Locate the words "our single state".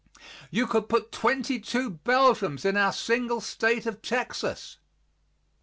2.75-3.85